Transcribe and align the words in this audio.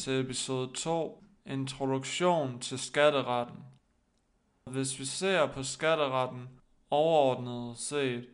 Til 0.00 0.20
episode 0.20 0.72
2, 0.72 1.24
Introduktion 1.46 2.60
til 2.60 2.78
skatteretten. 2.78 3.56
Hvis 4.64 4.98
vi 4.98 5.04
ser 5.04 5.46
på 5.46 5.62
skatteretten 5.62 6.48
overordnet 6.90 7.78
set, 7.78 8.28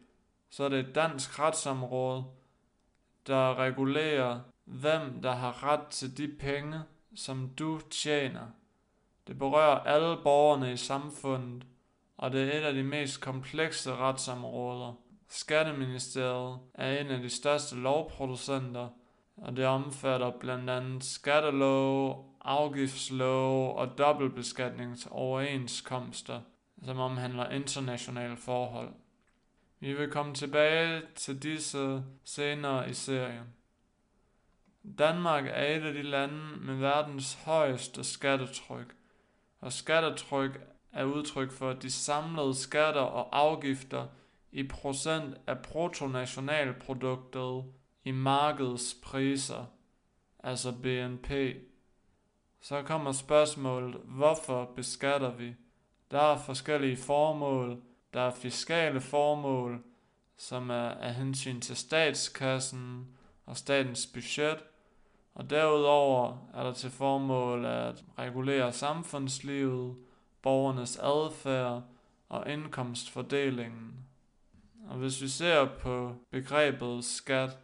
så 0.51 0.65
er 0.65 0.69
det 0.69 0.79
et 0.79 0.95
dansk 0.95 1.39
retsområde, 1.39 2.25
der 3.27 3.59
regulerer, 3.59 4.41
hvem 4.65 5.23
der 5.23 5.33
har 5.33 5.65
ret 5.65 5.87
til 5.87 6.19
de 6.19 6.29
penge, 6.29 6.81
som 7.15 7.49
du 7.59 7.81
tjener. 7.91 8.47
Det 9.27 9.39
berører 9.39 9.79
alle 9.79 10.23
borgerne 10.23 10.73
i 10.73 10.77
samfundet, 10.77 11.67
og 12.17 12.33
det 12.33 12.55
er 12.55 12.59
et 12.59 12.65
af 12.65 12.75
de 12.75 12.83
mest 12.83 13.21
komplekse 13.21 13.97
retsområder. 13.97 14.93
Skatteministeriet 15.29 16.59
er 16.75 17.01
en 17.01 17.07
af 17.07 17.21
de 17.21 17.31
største 17.31 17.77
lovproducenter, 17.77 18.89
og 19.37 19.57
det 19.57 19.67
omfatter 19.67 20.31
blandt 20.31 20.71
andet 20.71 21.05
skattelov, 21.05 22.25
afgiftslov 22.41 23.77
og 23.77 23.99
dobbeltbeskatningsoverenskomster, 23.99 26.41
som 26.85 26.99
omhandler 26.99 27.51
internationale 27.51 28.37
forhold. 28.37 28.93
Vi 29.81 29.93
vil 29.93 30.11
komme 30.11 30.35
tilbage 30.35 31.03
til 31.15 31.43
disse 31.43 32.03
senere 32.25 32.91
i 32.91 32.95
serien. 32.95 33.45
Danmark 34.99 35.47
er 35.47 35.77
et 35.77 35.83
af 35.83 35.93
de 35.93 36.03
lande 36.03 36.57
med 36.61 36.75
verdens 36.75 37.35
højeste 37.35 38.05
skattetryk, 38.05 38.95
og 39.61 39.73
skattetryk 39.73 40.61
er 40.93 41.05
udtryk 41.05 41.53
for 41.53 41.73
de 41.73 41.91
samlede 41.91 42.55
skatter 42.55 43.01
og 43.01 43.39
afgifter 43.39 44.07
i 44.53 44.69
procent 44.69 45.35
af 45.47 45.59
bruttonationalproduktet 45.59 47.65
i 48.07 48.11
markedspriser, 48.11 49.65
altså 50.39 50.73
BNP. 50.73 51.31
Så 52.61 52.83
kommer 52.83 53.13
spørgsmålet, 53.13 54.01
hvorfor 54.05 54.73
beskatter 54.77 55.35
vi? 55.35 55.55
Der 56.11 56.21
er 56.21 56.39
forskellige 56.39 56.97
formål. 56.97 57.83
Der 58.15 58.21
er 58.21 58.31
fiskale 58.31 59.01
formål, 59.01 59.83
som 60.37 60.71
er 60.71 60.89
af 60.89 61.15
hensyn 61.15 61.61
til 61.61 61.77
statskassen 61.77 63.07
og 63.47 63.57
statens 63.57 64.07
budget. 64.07 64.65
Og 65.35 65.51
derudover 65.51 66.49
er 66.55 66.63
der 66.63 66.73
til 66.73 66.91
formål 66.91 67.65
at 67.65 68.05
regulere 68.19 68.73
samfundslivet, 68.73 69.97
borgernes 70.43 70.97
adfærd 70.97 71.83
og 72.29 72.53
indkomstfordelingen. 72.53 74.07
Og 74.89 74.97
hvis 74.97 75.23
vi 75.23 75.29
ser 75.29 75.69
på 75.81 76.15
begrebet 76.31 77.05
skat, 77.05 77.59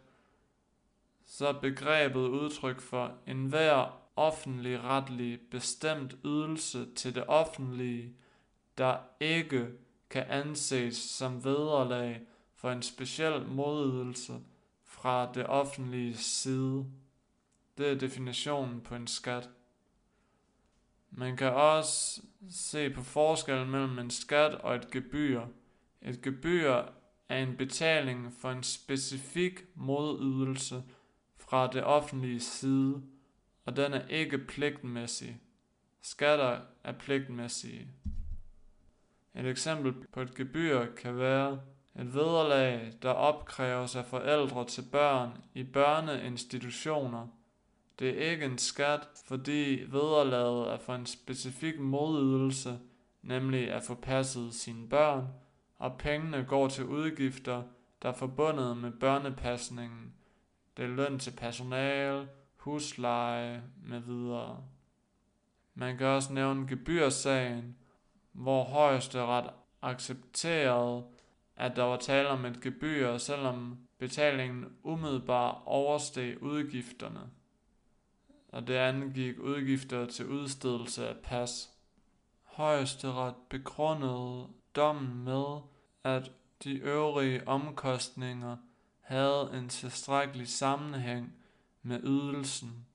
så 1.33 1.47
er 1.47 1.59
begrebet 1.59 2.27
udtryk 2.27 2.81
for 2.81 3.17
enhver 3.27 3.99
offentlig 4.15 4.83
retlig 4.83 5.39
bestemt 5.51 6.15
ydelse 6.25 6.93
til 6.95 7.15
det 7.15 7.23
offentlige, 7.27 8.13
der 8.77 8.97
ikke 9.19 9.67
kan 10.09 10.23
anses 10.29 10.97
som 10.97 11.43
vederlag 11.43 12.21
for 12.55 12.71
en 12.71 12.81
speciel 12.81 13.45
modydelse 13.45 14.33
fra 14.83 15.31
det 15.33 15.47
offentlige 15.47 16.17
side. 16.17 16.85
Det 17.77 17.87
er 17.91 17.95
definitionen 17.95 18.81
på 18.81 18.95
en 18.95 19.07
skat. 19.07 19.49
Man 21.11 21.37
kan 21.37 21.53
også 21.53 22.21
se 22.49 22.89
på 22.89 23.03
forskellen 23.03 23.69
mellem 23.69 23.99
en 23.99 24.09
skat 24.09 24.53
og 24.53 24.75
et 24.75 24.91
gebyr. 24.91 25.41
Et 26.01 26.21
gebyr 26.21 26.83
er 27.29 27.43
en 27.43 27.57
betaling 27.57 28.33
for 28.33 28.51
en 28.51 28.63
specifik 28.63 29.65
modydelse 29.75 30.83
fra 31.53 31.67
det 31.67 31.83
offentlige 31.83 32.39
side, 32.39 33.01
og 33.65 33.75
den 33.75 33.93
er 33.93 34.07
ikke 34.07 34.37
pligtmæssig. 34.37 35.41
Skatter 36.01 36.59
er 36.83 36.91
pligtmæssige. 36.91 37.87
Et 39.35 39.45
eksempel 39.45 39.93
på 40.13 40.21
et 40.21 40.35
gebyr 40.35 40.85
kan 40.85 41.17
være 41.17 41.61
et 41.99 42.13
vederlag, 42.13 42.93
der 43.01 43.09
opkræves 43.09 43.95
af 43.95 44.05
forældre 44.05 44.65
til 44.65 44.83
børn 44.91 45.37
i 45.53 45.63
børneinstitutioner. 45.63 47.27
Det 47.99 48.09
er 48.09 48.31
ikke 48.31 48.45
en 48.45 48.57
skat, 48.57 49.07
fordi 49.25 49.83
vederlaget 49.87 50.73
er 50.73 50.77
for 50.77 50.95
en 50.95 51.05
specifik 51.05 51.79
modydelse, 51.79 52.79
nemlig 53.21 53.71
at 53.71 53.83
få 53.83 53.95
passet 53.95 54.53
sine 54.53 54.89
børn, 54.89 55.27
og 55.77 55.97
pengene 55.97 56.45
går 56.49 56.67
til 56.67 56.85
udgifter, 56.85 57.63
der 58.01 58.09
er 58.09 58.13
forbundet 58.13 58.77
med 58.77 58.91
børnepasningen. 58.91 60.13
Det 60.77 60.85
er 60.85 60.89
løn 60.89 61.19
til 61.19 61.31
personal, 61.31 62.27
husleje 62.55 63.63
med 63.83 63.99
videre. 63.99 64.63
Man 65.73 65.97
kan 65.97 66.07
også 66.07 66.33
nævne 66.33 66.67
gebyrsagen, 66.67 67.77
hvor 68.31 68.63
højesteret 68.63 69.49
accepterede, 69.81 71.03
at 71.55 71.75
der 71.75 71.83
var 71.83 71.97
tale 71.97 72.29
om 72.29 72.45
et 72.45 72.61
gebyr, 72.61 73.17
selvom 73.17 73.77
betalingen 73.97 74.65
umiddelbart 74.83 75.61
oversteg 75.65 76.43
udgifterne. 76.43 77.29
Og 78.47 78.67
det 78.67 78.75
angik 78.75 79.39
udgifter 79.39 80.05
til 80.05 80.27
udstedelse 80.27 81.09
af 81.09 81.17
pas. 81.17 81.73
Højesteret 82.43 83.35
begrundede 83.49 84.47
dommen 84.75 85.23
med, 85.23 85.61
at 86.03 86.31
de 86.63 86.73
øvrige 86.77 87.47
omkostninger 87.47 88.57
havde 89.03 89.49
en 89.53 89.69
tilstrækkelig 89.69 90.47
sammenhæng 90.47 91.33
med 91.81 91.99
ydelsen. 92.03 92.85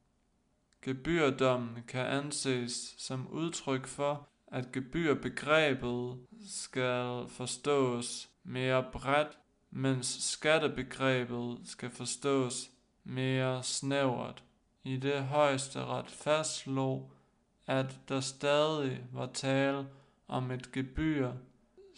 Gebyrdommen 0.83 1.83
kan 1.89 2.07
anses 2.07 2.95
som 2.99 3.29
udtryk 3.29 3.87
for, 3.87 4.29
at 4.47 4.73
gebyrbegrebet 4.73 6.19
skal 6.49 7.25
forstås 7.29 8.29
mere 8.45 8.85
bredt, 8.93 9.39
mens 9.71 10.07
skattebegrebet 10.25 11.59
skal 11.65 11.91
forstås 11.91 12.71
mere 13.05 13.63
snævert. 13.63 14.45
I 14.85 14.97
det 14.97 15.23
højeste 15.23 15.85
ret 15.85 16.11
fastslog, 16.11 17.13
at 17.67 18.01
der 18.09 18.21
stadig 18.21 19.05
var 19.13 19.27
tale 19.27 19.87
om 20.29 20.51
et 20.51 20.73
gebyr, 20.73 21.33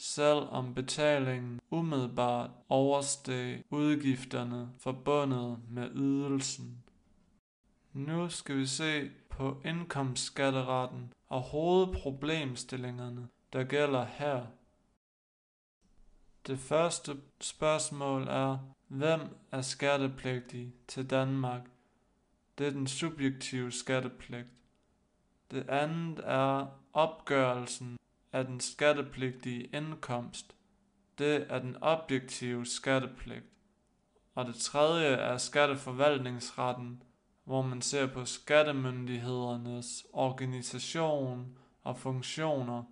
selvom 0.01 0.75
betalingen 0.75 1.61
umiddelbart 1.71 2.51
oversteg 2.69 3.65
udgifterne 3.71 4.71
forbundet 4.79 5.59
med 5.69 5.91
ydelsen. 5.95 6.85
Nu 7.93 8.29
skal 8.29 8.57
vi 8.57 8.67
se 8.67 9.11
på 9.29 9.61
indkomstskatteretten 9.65 11.13
og 11.29 11.41
hovedproblemstillingerne, 11.41 13.29
der 13.53 13.65
gælder 13.65 14.05
her. 14.05 14.47
Det 16.47 16.59
første 16.59 17.17
spørgsmål 17.41 18.23
er, 18.23 18.59
hvem 18.89 19.21
er 19.53 19.63
skattepligtig 19.63 20.75
til 20.89 21.11
Danmark? 21.11 21.63
Det 22.59 22.67
er 22.67 22.71
den 22.71 22.87
subjektive 22.87 23.73
skattepligt. 23.73 24.47
Det 25.51 25.69
andet 25.69 26.21
er 26.25 26.67
opgørelsen 26.93 27.97
er 28.33 28.43
den 28.43 28.61
skattepligtige 28.61 29.63
indkomst. 29.63 30.57
Det 31.19 31.47
er 31.49 31.59
den 31.59 31.77
objektive 31.81 32.67
skattepligt. 32.67 33.45
Og 34.35 34.47
det 34.47 34.55
tredje 34.55 35.07
er 35.07 35.37
skatteforvaltningsretten, 35.37 37.03
hvor 37.45 37.63
man 37.63 37.83
ser 37.83 38.07
på 38.07 38.25
skattemyndighedernes 38.25 40.07
organisation 40.13 41.59
og 41.83 41.99
funktioner. 41.99 42.85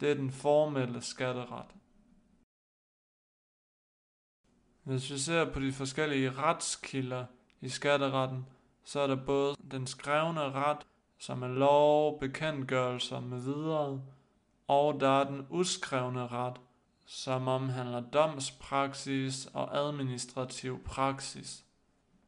Det 0.00 0.10
er 0.10 0.14
den 0.14 0.30
formelle 0.30 1.00
skatteret. 1.00 1.66
Hvis 4.82 5.10
vi 5.10 5.18
ser 5.18 5.52
på 5.52 5.60
de 5.60 5.72
forskellige 5.72 6.32
retskilder 6.32 7.24
i 7.60 7.68
skatteretten, 7.68 8.46
så 8.84 9.00
er 9.00 9.06
der 9.06 9.24
både 9.24 9.56
den 9.70 9.86
skrevne 9.86 10.40
ret, 10.40 10.86
som 11.18 11.42
er 11.42 11.48
lov, 11.48 12.20
bekendtgørelser 12.20 13.20
med 13.20 13.40
videre, 13.40 14.02
og 14.70 15.00
der 15.00 15.08
er 15.08 15.24
den 15.24 15.46
uskrevne 15.50 16.26
ret, 16.26 16.60
som 17.06 17.48
omhandler 17.48 18.00
domspraksis 18.00 19.46
og 19.54 19.78
administrativ 19.78 20.84
praksis. 20.84 21.64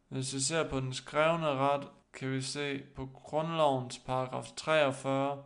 Hvis 0.09 0.35
vi 0.35 0.41
ser 0.41 0.69
på 0.69 0.81
den 0.81 0.93
skrevne 0.93 1.47
ret, 1.47 1.89
kan 2.13 2.33
vi 2.33 2.41
se 2.41 2.83
på 2.97 3.07
grundlovens 3.07 3.99
paragraf 3.99 4.53
43, 4.57 5.43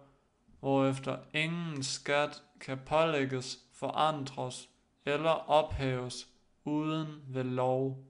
hvorefter 0.60 1.18
ingen 1.34 1.82
skat 1.82 2.42
kan 2.60 2.78
pålægges, 2.86 3.58
forandres 3.72 4.68
eller 5.04 5.50
ophæves 5.50 6.28
uden 6.64 7.08
ved 7.28 7.44
lov. 7.44 8.04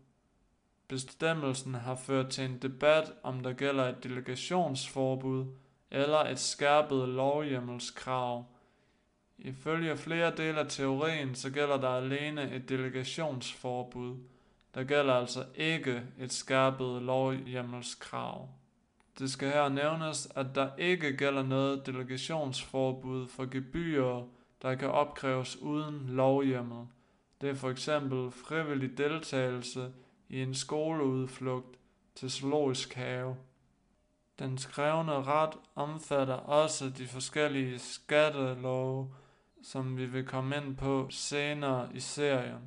Bestemmelsen 0.89 1.75
har 1.75 1.95
ført 1.95 2.29
til 2.29 2.45
en 2.45 2.59
debat, 2.59 3.13
om 3.23 3.43
der 3.43 3.53
gælder 3.53 3.89
et 3.89 4.05
delegationsforbud 4.05 5.47
eller 5.91 6.19
et 6.19 6.39
skærpet 6.39 7.09
lovhjemmelskrav. 7.09 8.45
Ifølge 9.39 9.97
flere 9.97 10.37
dele 10.37 10.61
af 10.61 10.69
teorien, 10.69 11.35
så 11.35 11.51
gælder 11.51 11.77
der 11.77 11.89
alene 11.89 12.55
et 12.55 12.69
delegationsforbud. 12.69 14.17
Der 14.75 14.85
gælder 14.85 15.15
altså 15.15 15.45
ikke 15.55 16.03
et 16.19 16.33
skærpet 16.33 17.03
lovhjemmelskrav. 17.03 18.49
Det 19.19 19.31
skal 19.31 19.49
her 19.49 19.69
nævnes, 19.69 20.29
at 20.35 20.47
der 20.55 20.77
ikke 20.79 21.17
gælder 21.17 21.43
noget 21.43 21.87
delegationsforbud 21.87 23.27
for 23.27 23.47
gebyrer, 23.47 24.27
der 24.63 24.75
kan 24.75 24.91
opkræves 24.91 25.57
uden 25.57 26.07
lovhjemmel. 26.07 26.87
Det 27.41 27.51
er 27.51 27.55
for 27.55 27.71
eksempel 27.71 28.31
frivillig 28.31 28.99
deltagelse 28.99 29.93
i 30.29 30.43
en 30.43 30.55
skoleudflugt 30.55 31.79
til 32.15 32.31
zoologisk 32.31 32.95
have. 32.95 33.37
Den 34.39 34.59
skrevne 34.59 35.13
ret 35.13 35.55
omfatter 35.75 36.35
også 36.35 36.91
de 36.91 37.07
forskellige 37.07 37.79
skattelove, 37.79 39.11
som 39.67 39.97
vi 39.97 40.07
vil 40.07 40.27
komme 40.27 40.57
ind 40.57 40.77
på 40.77 41.07
senere 41.11 41.89
i 41.95 42.01
serien. 42.01 42.63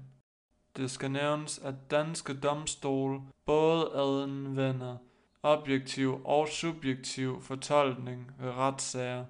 Det 0.77 0.91
skal 0.91 1.11
nævnes, 1.11 1.59
at 1.59 1.75
danske 1.91 2.33
domstole 2.33 3.21
både 3.45 3.91
anvender 3.95 4.97
objektiv 5.43 6.21
og 6.25 6.47
subjektiv 6.47 7.41
fortolkning 7.41 8.31
ved 8.39 8.51
retssager. 8.51 9.25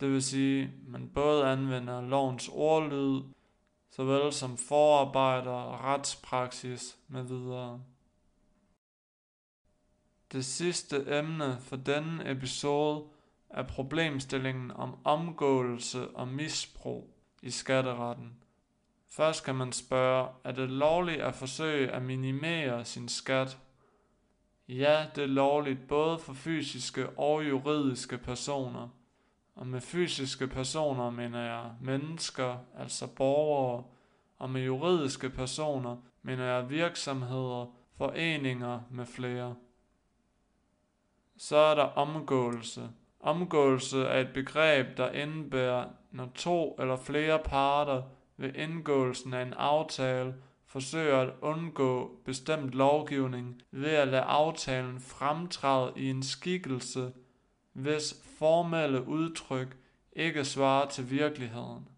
Det 0.00 0.10
vil 0.10 0.22
sige, 0.22 0.62
at 0.62 0.88
man 0.88 1.08
både 1.08 1.46
anvender 1.46 2.00
lovens 2.00 2.50
ordlyd, 2.52 3.22
såvel 3.90 4.32
som 4.32 4.56
forarbejder 4.56 5.50
og 5.50 5.84
retspraksis 5.84 6.98
med 7.08 7.22
videre. 7.22 7.80
Det 10.32 10.44
sidste 10.44 11.18
emne 11.18 11.58
for 11.60 11.76
denne 11.76 12.30
episode 12.30 13.04
af 13.50 13.66
problemstillingen 13.66 14.70
om 14.70 14.98
omgåelse 15.04 16.08
og 16.08 16.28
misbrug 16.28 17.10
i 17.42 17.50
skatteretten. 17.50 18.32
Først 19.08 19.44
kan 19.44 19.54
man 19.54 19.72
spørge, 19.72 20.28
er 20.44 20.52
det 20.52 20.70
lovligt 20.70 21.20
at 21.20 21.34
forsøge 21.34 21.90
at 21.90 22.02
minimere 22.02 22.84
sin 22.84 23.08
skat? 23.08 23.58
Ja, 24.68 25.06
det 25.14 25.22
er 25.24 25.28
lovligt 25.28 25.88
både 25.88 26.18
for 26.18 26.32
fysiske 26.32 27.08
og 27.18 27.48
juridiske 27.48 28.18
personer. 28.18 28.88
Og 29.54 29.66
med 29.66 29.80
fysiske 29.80 30.46
personer 30.46 31.10
mener 31.10 31.40
jeg 31.40 31.70
mennesker, 31.80 32.56
altså 32.78 33.06
borgere, 33.14 33.84
og 34.38 34.50
med 34.50 34.64
juridiske 34.64 35.30
personer 35.30 35.96
mener 36.22 36.44
jeg 36.44 36.70
virksomheder, 36.70 37.66
foreninger 37.96 38.80
med 38.90 39.06
flere. 39.06 39.54
Så 41.36 41.56
er 41.56 41.74
der 41.74 41.82
omgåelse. 41.82 42.90
Omgåelse 43.26 44.02
er 44.02 44.20
et 44.20 44.32
begreb, 44.34 44.96
der 44.96 45.10
indebærer, 45.10 45.88
når 46.10 46.28
to 46.34 46.76
eller 46.78 46.96
flere 46.96 47.38
parter 47.38 48.02
ved 48.36 48.54
indgåelsen 48.54 49.34
af 49.34 49.42
en 49.42 49.52
aftale 49.52 50.34
forsøger 50.66 51.16
at 51.16 51.30
undgå 51.40 52.20
bestemt 52.24 52.70
lovgivning 52.70 53.62
ved 53.70 53.90
at 53.90 54.08
lade 54.08 54.22
aftalen 54.22 55.00
fremtræde 55.00 55.92
i 55.96 56.10
en 56.10 56.22
skikkelse, 56.22 57.12
hvis 57.72 58.14
formelle 58.38 59.08
udtryk 59.08 59.76
ikke 60.12 60.44
svarer 60.44 60.88
til 60.88 61.10
virkeligheden. 61.10 61.88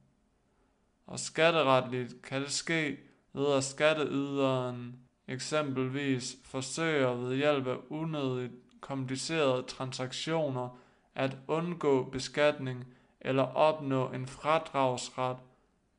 Og 1.06 1.19
skatteretligt 1.19 2.22
kan 2.22 2.42
det 2.42 2.52
ske 2.52 2.96
ved 3.32 3.52
at 3.52 3.64
skatteyderen 3.64 4.98
eksempelvis 5.28 6.36
forsøger 6.44 7.14
ved 7.14 7.36
hjælp 7.36 7.66
af 7.66 7.76
unødigt 7.88 8.52
komplicerede 8.80 9.62
transaktioner 9.62 10.78
at 11.18 11.36
undgå 11.48 12.04
beskatning 12.04 12.86
eller 13.20 13.42
opnå 13.42 14.10
en 14.10 14.26
fradragsret, 14.26 15.36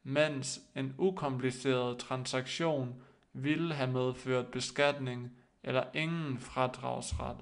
mens 0.04 0.62
en 0.76 0.96
ukompliceret 0.98 1.98
transaktion 1.98 2.96
ville 3.34 3.74
have 3.74 3.92
medført 3.92 4.48
beskatning 4.48 5.32
eller 5.64 5.84
ingen 5.94 6.40
fradragsret. 6.40 7.38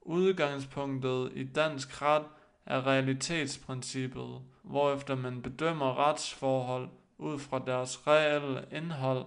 Udgangspunktet 0.00 1.32
i 1.34 1.44
dansk 1.44 2.02
ret 2.02 2.26
er 2.66 2.86
realitetsprincippet, 2.86 4.40
hvorefter 4.62 5.14
man 5.14 5.42
bedømmer 5.42 5.98
retsforhold 5.98 6.88
ud 7.18 7.38
fra 7.38 7.62
deres 7.66 8.06
reelle 8.06 8.64
indhold, 8.72 9.24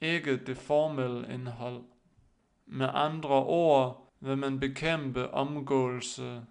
ikke 0.00 0.36
det 0.36 0.56
formelle 0.56 1.34
indhold. 1.34 1.82
Med 2.66 2.88
andre 2.92 3.34
ord 3.44 4.11
vil 4.22 4.38
man 4.38 4.60
bekæmpe 4.60 5.30
omgåelse. 5.30 6.42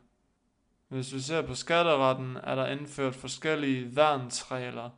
Hvis 0.88 1.14
vi 1.14 1.20
ser 1.20 1.42
på 1.42 1.56
skatteretten, 1.56 2.38
er 2.44 2.56
der 2.56 2.68
indført 2.68 3.16
forskellige 3.16 3.96
værnsregler. 3.96 4.90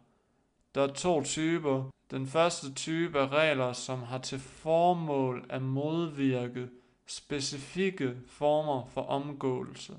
Der 0.76 0.82
er 0.82 0.94
to 0.94 1.24
typer. 1.24 1.90
Den 2.12 2.28
første 2.28 2.74
type 2.74 3.20
er 3.20 3.34
regler, 3.34 3.74
som 3.74 4.04
har 4.04 4.18
til 4.18 4.40
formål 4.40 5.46
at 5.50 5.62
modvirke 5.62 6.70
specifikke 7.08 8.18
former 8.28 8.86
for 8.86 9.02
omgåelse. 9.02 9.94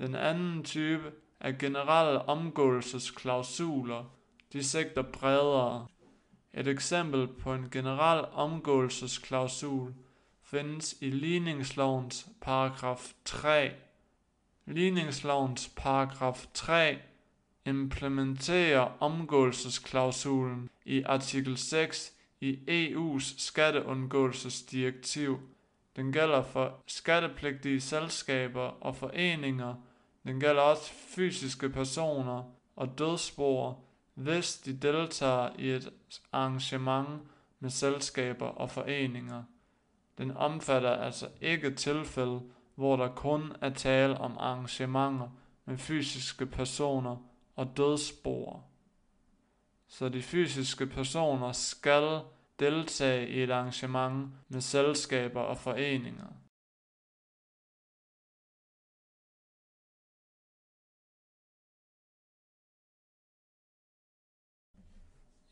Den 0.00 0.14
anden 0.14 0.64
type 0.64 1.12
er 1.40 1.52
generelle 1.52 2.22
omgåelsesklausuler. 2.22 4.04
De 4.52 4.62
sigter 4.62 5.02
bredere. 5.02 5.86
Et 6.54 6.68
eksempel 6.68 7.28
på 7.28 7.54
en 7.54 7.70
generel 7.70 8.24
omgåelsesklausul 8.32 9.94
findes 10.44 10.96
i 11.00 11.10
ligningslovens 11.10 12.28
paragraf 12.40 13.12
3. 13.24 13.70
Ligningslovens 14.66 15.72
paragraf 15.76 16.46
3 16.54 16.98
implementerer 17.66 18.96
omgåelsesklausulen 19.00 20.70
i 20.84 21.02
artikel 21.02 21.56
6 21.56 22.12
i 22.40 22.58
EU's 22.68 23.38
skatteundgåelsesdirektiv. 23.38 25.40
Den 25.96 26.12
gælder 26.12 26.42
for 26.42 26.82
skattepligtige 26.86 27.80
selskaber 27.80 28.60
og 28.60 28.96
foreninger. 28.96 29.74
Den 30.24 30.40
gælder 30.40 30.62
også 30.62 30.92
fysiske 30.92 31.70
personer 31.70 32.42
og 32.76 32.98
dødsboer, 32.98 33.74
hvis 34.14 34.56
de 34.56 34.76
deltager 34.76 35.50
i 35.58 35.70
et 35.70 35.92
arrangement 36.32 37.08
med 37.60 37.70
selskaber 37.70 38.46
og 38.46 38.70
foreninger. 38.70 39.42
Den 40.18 40.36
omfatter 40.36 40.90
altså 40.90 41.28
ikke 41.40 41.74
tilfælde, 41.74 42.40
hvor 42.74 42.96
der 42.96 43.14
kun 43.14 43.52
er 43.60 43.70
tale 43.70 44.18
om 44.18 44.36
arrangementer 44.38 45.28
med 45.64 45.78
fysiske 45.78 46.46
personer 46.46 47.16
og 47.56 47.76
dødsboer. 47.76 48.60
Så 49.86 50.08
de 50.08 50.22
fysiske 50.22 50.86
personer 50.86 51.52
skal 51.52 52.20
deltage 52.58 53.28
i 53.28 53.42
et 53.42 53.50
arrangement 53.50 54.32
med 54.48 54.60
selskaber 54.60 55.40
og 55.40 55.58
foreninger. 55.58 56.26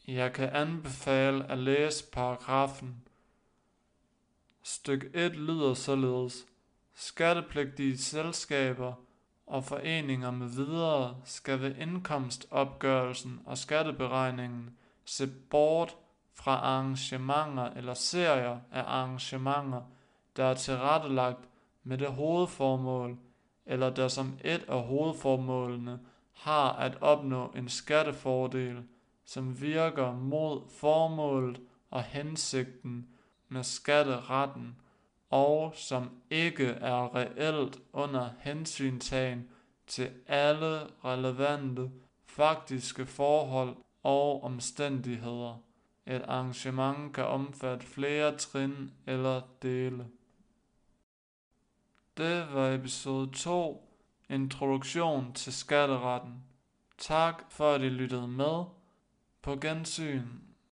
Jeg 0.07 0.33
kan 0.33 0.49
anbefale 0.49 1.51
at 1.51 1.59
læse 1.59 2.11
paragrafen. 2.13 3.09
Styk 4.63 5.11
1 5.15 5.37
lyder 5.37 5.75
således. 5.75 6.47
Skattepligtige 6.95 7.99
selskaber 7.99 8.93
og 9.47 9.65
foreninger 9.65 10.31
med 10.31 10.47
videre 10.47 11.17
skal 11.25 11.61
ved 11.61 11.75
indkomstopgørelsen 11.77 13.41
og 13.47 13.59
skatteberegningen 13.59 14.71
se 15.05 15.27
bort 15.27 15.97
fra 16.35 16.57
arrangementer 16.57 17.65
eller 17.65 17.95
serier 17.95 18.59
af 18.73 18.83
arrangementer, 18.83 19.83
der 20.37 20.45
er 20.45 20.55
tilrettelagt 20.55 21.49
med 21.83 21.99
det 21.99 22.09
hovedformål, 22.09 23.19
eller 23.67 23.91
der 23.91 24.09
som 24.09 24.39
et 24.45 24.65
af 24.69 24.83
hovedformålene 24.83 26.01
har 26.33 26.73
at 26.73 26.99
opnå 27.01 27.47
en 27.57 27.69
skattefordel, 27.69 28.83
som 29.25 29.61
virker 29.61 30.13
mod 30.13 30.63
formålet 30.81 31.61
og 31.91 32.03
hensigten 32.03 33.09
med 33.53 33.65
skatteretten, 33.65 34.77
og 35.31 35.73
som 35.75 36.11
ikke 36.31 36.67
er 36.67 37.15
reelt 37.15 37.79
under 37.93 38.31
hensyntagen 38.41 39.49
til 39.87 40.11
alle 40.27 40.87
relevante 41.05 41.91
faktiske 42.27 43.07
forhold 43.07 43.77
og 44.03 44.45
omstændigheder. 44.45 45.63
Et 46.07 46.23
arrangement 46.29 47.15
kan 47.15 47.25
omfatte 47.25 47.87
flere 47.87 48.37
trin 48.37 48.91
eller 49.07 49.41
dele. 49.63 50.07
Det 52.17 52.55
var 52.55 52.71
episode 52.71 53.31
2, 53.33 53.89
Introduktion 54.31 55.33
til 55.33 55.53
skatteretten. 55.53 56.45
Tak 56.99 57.45
for 57.51 57.73
at 57.73 57.81
I 57.81 57.89
lyttede 57.89 58.29
med. 58.29 58.65
På 59.43 59.57
gensyn. 59.57 60.27